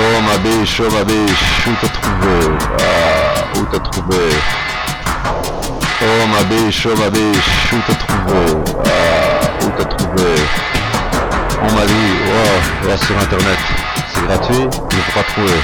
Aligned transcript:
Oh 0.00 0.20
ma 0.22 0.38
biche, 0.38 0.80
oh 0.80 0.90
ma 0.92 1.02
biche, 1.02 1.66
où 1.66 1.72
t'as 1.80 1.88
trouvé? 1.88 2.36
Ah, 2.78 3.58
où 3.58 3.64
t'as 3.64 3.80
trouvé? 3.80 4.28
Oh 6.00 6.26
ma 6.28 6.42
biche, 6.44 6.86
oh 6.86 6.96
ma 6.96 7.10
biche, 7.10 7.72
où 7.72 7.76
t'as 7.84 7.94
trouvé? 7.94 8.40
Ah, 8.84 9.64
où 9.64 9.70
t'as 9.76 9.84
trouvé? 9.86 10.30
On 11.60 11.74
m'a 11.74 11.84
dit, 11.84 12.10
oh, 12.28 12.86
va 12.86 12.96
sur 12.96 13.18
internet, 13.18 13.58
c'est 14.14 14.24
gratuit, 14.24 14.68
il 14.92 14.98
faut 14.98 15.12
pas 15.18 15.24
trouver. 15.32 15.60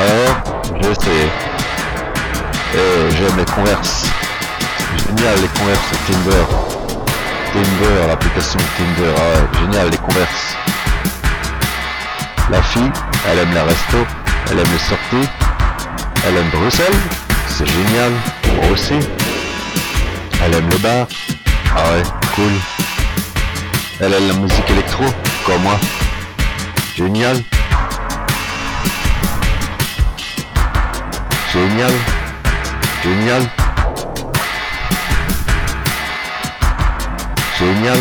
Alors, 0.00 0.64
j'ai 0.82 0.90
essayé. 0.90 1.30
Et 2.74 3.16
j'aime 3.16 3.36
les 3.38 3.44
converses. 3.44 4.10
Génial 5.06 5.40
les 5.40 5.48
converses 5.60 5.92
Tinder. 6.08 6.44
Tinder, 7.52 8.06
l'application 8.08 8.58
Tinder, 8.76 9.14
ah 9.16 9.58
génial 9.60 9.90
les 9.90 9.98
converses. 9.98 10.56
La 12.48 12.62
fille, 12.62 12.90
elle 13.28 13.40
aime 13.40 13.52
les 13.52 13.60
restos, 13.60 14.06
elle 14.50 14.58
aime 14.60 14.72
les 14.72 14.78
sorties, 14.78 15.28
elle 16.26 16.36
aime 16.36 16.48
Bruxelles, 16.50 16.94
c'est 17.48 17.66
génial, 17.66 18.12
moi 18.54 18.70
aussi. 18.72 18.94
Elle 20.44 20.54
aime 20.54 20.68
le 20.70 20.78
bar, 20.78 21.06
ah 21.74 21.92
ouais, 21.92 22.02
cool. 22.36 22.52
Elle 24.00 24.14
aime 24.14 24.28
la 24.28 24.34
musique 24.34 24.70
électro, 24.70 25.04
comme 25.44 25.62
moi. 25.62 25.76
Génial. 26.96 27.42
Génial. 31.52 31.92
Génial. 33.02 33.42
Génial. 37.58 37.98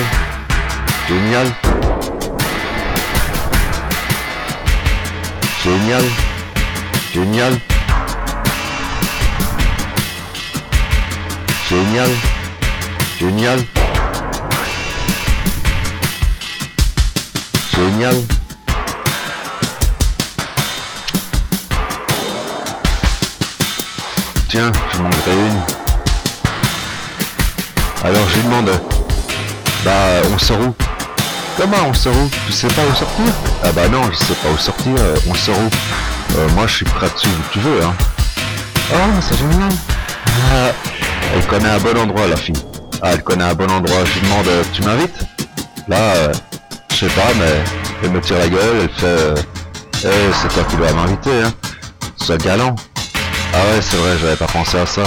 Génial. 1.08 1.95
Génial. 5.66 6.04
Génial. 7.12 7.60
Génial. 11.68 12.10
Génial. 13.20 13.60
Génial. 17.76 18.16
Tiens, 24.50 24.72
je 24.94 25.02
m'en 25.02 25.10
voudrais 25.10 25.34
une. 25.34 25.62
Alors 28.04 28.30
je 28.30 28.36
lui 28.36 28.44
demande, 28.44 28.70
bah 29.84 30.22
on 30.32 30.38
sort 30.38 30.60
où? 30.60 30.85
Comment 31.58 31.88
on 31.90 31.94
sort 31.94 32.16
où 32.16 32.30
Tu 32.48 32.52
sais 32.54 32.68
pas 32.68 32.82
où 32.90 32.94
sortir? 32.96 33.34
Ah 33.64 33.72
bah 33.72 33.88
non, 33.88 34.02
je 34.12 34.18
sais 34.18 34.34
pas 34.36 34.50
où 34.54 34.58
sortir, 34.58 34.92
euh, 34.98 35.16
on 35.30 35.34
sort 35.34 35.58
où 35.58 35.70
Euh, 36.38 36.50
Moi 36.56 36.68
je 36.68 36.76
suis 36.78 36.86
prêt 36.86 37.08
dessus 37.16 37.28
où 37.30 37.54
tu 37.54 37.60
veux, 37.60 37.82
hein. 37.84 37.94
Oh, 38.94 38.98
c'est 39.22 39.38
génial. 39.38 39.70
Ah, 40.54 40.72
elle 41.34 41.46
connaît 41.48 41.70
un 41.70 41.80
bon 41.80 41.98
endroit 41.98 42.28
la 42.28 42.36
fille. 42.36 42.56
Ah, 43.02 43.12
elle 43.14 43.24
connaît 43.24 43.46
un 43.46 43.54
bon 43.56 43.70
endroit. 43.72 44.04
Je 44.06 44.20
lui 44.20 44.22
demande, 44.28 44.48
euh, 44.48 44.64
tu 44.74 44.82
m'invites? 44.84 45.20
Là, 45.88 45.98
euh, 45.98 46.34
je 46.92 46.96
sais 46.96 47.08
pas, 47.08 47.34
mais 47.40 47.64
elle 48.04 48.12
me 48.12 48.20
tire 48.22 48.38
la 48.38 48.48
gueule, 48.50 48.78
elle 48.82 48.90
fait, 48.90 49.06
euh, 49.06 49.36
Eh, 50.04 50.34
c'est 50.42 50.50
toi 50.50 50.64
qui 50.70 50.76
dois 50.76 50.92
m'inviter, 50.92 51.44
hein. 51.44 51.54
Sois 52.18 52.38
galant. 52.38 52.76
Ah 53.54 53.58
ouais, 53.58 53.82
c'est 53.82 53.98
vrai, 53.98 54.18
j'avais 54.22 54.36
pas 54.36 54.48
pensé 54.48 54.78
à 54.78 54.86
ça. 54.86 55.04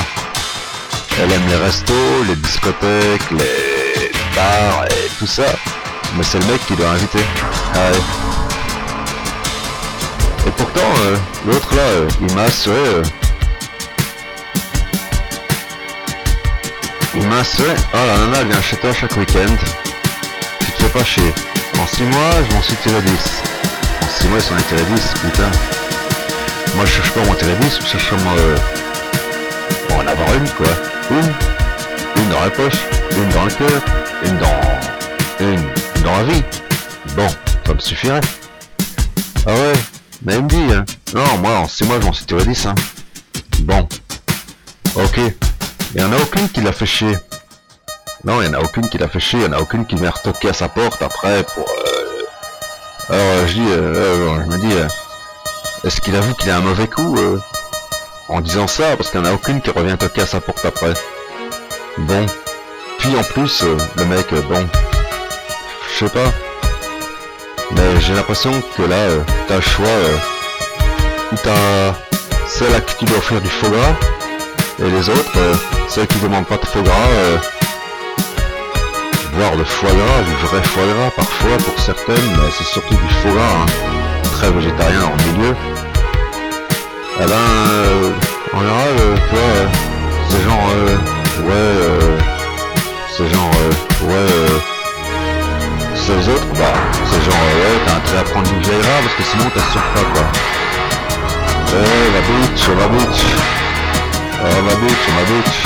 Elle 1.21 1.31
aime 1.33 1.47
les 1.49 1.57
restos, 1.57 2.25
les 2.27 2.37
discothèques, 2.37 3.31
les 3.33 4.11
bars 4.35 4.87
et 4.87 5.09
tout 5.19 5.27
ça. 5.27 5.43
Mais 6.17 6.25
c'est 6.25 6.39
le 6.39 6.47
mec 6.47 6.65
qui 6.67 6.75
doit 6.75 6.91
inviter. 6.91 7.25
Ah. 7.75 7.91
Et 10.47 10.51
pourtant, 10.51 10.81
euh, 11.05 11.17
l'autre 11.47 11.75
là, 11.75 11.83
euh, 11.83 12.09
il 12.21 12.35
m'a 12.35 12.43
assuré... 12.43 12.77
euh, 12.77 13.03
il 17.15 17.27
m'a 17.27 17.39
assuré... 17.41 17.75
Oh 17.93 17.97
la 17.97 18.19
nana, 18.19 18.39
elle 18.41 18.49
vient 18.49 18.63
chez 18.63 18.77
toi 18.77 18.93
chaque 18.93 19.17
week-end. 19.17 19.55
Tu 20.61 20.67
te 20.73 20.83
fais 20.83 20.89
pas 20.89 21.05
chier. 21.05 21.35
En 21.81 21.87
6 21.87 22.03
mois, 22.05 22.31
je 22.49 22.55
m'en 22.55 22.63
suis 22.63 22.77
tiré 22.77 23.01
10. 23.01 23.13
En 24.03 24.21
6 24.21 24.29
mois, 24.29 24.39
ils 24.39 24.59
est 24.59 24.69
tiré 24.69 24.83
10, 24.83 25.15
putain. 25.23 25.51
Moi, 26.75 26.85
je 26.87 26.91
cherche 26.93 27.13
pas 27.13 27.25
mon 27.25 27.35
tiré 27.35 27.55
10, 27.57 27.79
je 27.81 27.87
cherche 27.87 28.13
moi... 28.25 28.33
Euh, 28.39 28.57
en 29.97 30.07
avoir 30.07 30.35
une, 30.35 30.49
quoi. 30.51 30.67
Une. 31.11 32.23
Une 32.23 32.29
dans 32.31 32.41
la 32.41 32.51
poche, 32.51 32.87
une 33.17 33.29
dans 33.31 33.45
le 33.45 33.51
cœur, 33.51 33.83
une 34.25 34.39
dans... 34.39 34.61
Une 35.41 35.63
dans 36.05 36.17
la 36.17 36.25
vie. 36.25 36.43
Bon, 37.17 37.27
ça 37.67 37.75
me 37.75 37.79
suffirait. 37.81 38.21
Ah 39.47 39.53
ouais, 39.53 39.73
mais 40.23 40.35
elle 40.35 40.43
me 40.43 40.49
dit, 40.49 40.73
hein. 40.73 40.85
Non, 41.15 41.39
moi, 41.39 41.65
6 41.69 41.85
mois, 41.85 42.01
je 42.01 42.07
m'en 42.07 42.13
suis 42.13 42.27
tiré 42.27 42.45
10, 42.45 42.67
hein. 42.67 42.75
Bon. 43.61 43.89
Ok. 44.97 45.21
Il 45.95 46.01
y 46.01 46.05
en 46.05 46.13
a 46.13 46.17
aucune 46.17 46.49
qui 46.49 46.61
l'a 46.61 46.73
fait 46.73 46.87
chier. 46.87 47.17
Non, 48.25 48.43
il 48.43 48.47
y 48.47 48.51
en 48.51 48.55
a 48.55 48.61
aucune 48.61 48.89
qui 48.89 48.99
l'a 48.99 49.09
fait 49.09 49.21
chier, 49.21 49.39
il 49.41 49.45
y 49.47 49.49
en 49.49 49.53
a 49.53 49.61
aucune 49.61 49.87
qui 49.87 49.95
vient 49.97 50.11
retoquer 50.11 50.49
à 50.51 50.53
sa 50.53 50.69
porte 50.69 51.01
après 51.03 51.45
pour... 51.45 51.69
euh, 51.69 53.15
Alors, 53.15 53.47
je 53.47 53.55
dis, 53.55 53.67
euh, 53.69 53.95
euh, 53.95 54.41
je 54.45 54.47
me 54.51 54.59
dis, 54.59 54.73
euh, 54.73 54.87
est-ce 55.85 56.01
qu'il 56.01 56.15
avoue 56.17 56.35
qu'il 56.35 56.51
a 56.51 56.57
un 56.57 56.61
mauvais 56.61 56.89
coup 56.89 57.17
en 58.29 58.41
disant 58.41 58.67
ça? 58.67 58.97
Parce 58.97 59.11
qu'il 59.11 59.21
n'y 59.21 59.27
en 59.27 59.31
a 59.31 59.35
aucune 59.35 59.61
qui 59.63 59.71
revient 59.71 59.97
toquer 59.99 60.23
à 60.23 60.27
sa 60.27 60.41
porte 60.41 60.65
après. 60.65 60.93
Bon. 61.99 62.27
Puis 62.99 63.17
en 63.17 63.23
plus, 63.23 63.63
le 63.97 64.05
mec, 64.05 64.27
bon, 64.49 64.69
je 65.99 66.07
sais 66.07 66.13
pas. 66.13 66.33
Mais 67.73 68.01
j'ai 68.01 68.15
l'impression 68.15 68.53
que 68.77 68.83
là, 68.83 68.97
euh, 68.97 69.21
t'as 69.49 69.57
le 69.57 69.61
choix. 69.61 69.87
Euh, 69.87 70.17
t'as 71.43 71.95
celle 72.47 72.75
à 72.75 72.81
qui 72.81 72.95
tu 72.97 73.05
dois 73.05 73.19
offrir 73.19 73.41
du 73.41 73.49
faux 73.49 73.69
gras, 73.69 73.95
et 74.79 74.91
les 74.91 75.09
autres, 75.11 75.37
euh, 75.37 75.55
celles 75.89 76.07
qui 76.07 76.19
demandent 76.21 76.47
pas 76.47 76.57
de 76.57 76.67
faux 76.67 76.83
gras, 76.83 76.93
euh, 76.95 77.37
voire 79.35 79.55
le 79.57 79.65
foie 79.65 79.91
gras, 79.91 80.23
du 80.23 80.47
vrai 80.47 80.63
foie 80.63 80.85
gras 80.85 81.11
parfois 81.17 81.57
pour 81.59 81.79
certaines, 81.79 82.31
mais 82.37 82.51
c'est 82.57 82.65
surtout 82.65 82.95
du 82.95 83.15
faux 83.23 83.35
gras, 83.35 83.63
hein, 83.63 83.67
très 84.33 84.51
végétarien 84.51 85.03
en 85.03 85.17
milieu. 85.33 85.55
Eh 87.21 87.27
ben, 87.27 88.15
en 88.55 88.61
général, 88.61 88.89
euh, 89.01 89.67
à 98.19 98.23
prendre 98.25 98.53
une 98.53 98.61
vieille 98.61 98.83
rare 98.83 99.03
parce 99.03 99.15
que 99.15 99.23
sinon 99.23 99.45
t'assures 99.51 99.81
pas 99.95 100.01
quoi. 100.13 100.25
Eh 101.71 102.11
la 102.13 102.21
bouche, 102.27 102.69
la 102.81 102.89
bouche. 102.89 103.27
Oh 104.41 104.47
la 104.67 104.75
bouche, 104.75 105.09
la 105.17 105.25
bouche. 105.25 105.63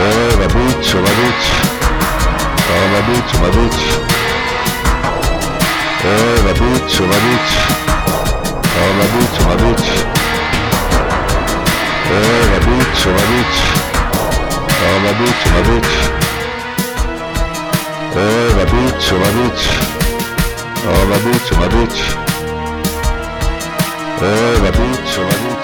Eh 0.00 0.36
la 0.40 0.46
bouche, 0.48 0.94
la 0.94 1.00
bouche. 1.00 1.50
Oh 2.60 2.74
eh, 2.74 2.86
la 2.92 3.00
bouche, 3.02 3.34
la 3.40 3.50
bouche. 3.50 3.88
Eh, 4.10 4.17
eh, 6.10 6.40
ma 6.42 6.52
bitch, 6.52 7.00
ma 7.00 7.18
bitch. 7.24 7.52
Oh, 8.80 8.92
ma 8.98 9.06
bitch, 9.12 9.38
ma 9.46 9.54
bitch. 9.62 9.88
Eh, 12.10 12.44
ma 12.50 12.58
bitch, 12.66 13.02
ma 13.14 13.22
bitch. 13.30 13.58
Oh, 14.84 14.98
ma 15.04 15.12
bitch, 15.18 15.42
ma 15.52 15.60
bitch. 15.68 15.94
Eh, 18.16 18.50
ma 18.56 18.64
bitch, 18.72 19.06
ma 19.20 19.28
bitch. 19.36 19.64
Oh, 20.88 21.02
ma 21.10 21.16
bitch, 21.24 21.50
ma 21.58 21.66
bitch. 21.74 22.00
Eh, 24.22 24.56
ma 24.62 24.70
bitch. 24.70 25.57